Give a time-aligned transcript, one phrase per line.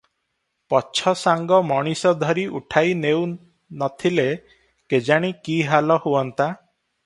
[0.73, 4.27] ପଛ ସାଙ୍ଗ ମଣିଷ ଧରି ଉଠାଇ ନେଉ ନ ଥିଲେ
[4.95, 6.53] କେଜାଣି କି ହାଲ ହୁଅନ୍ତା!